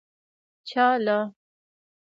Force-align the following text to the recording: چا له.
چا 0.69 0.85
له. 1.05 1.17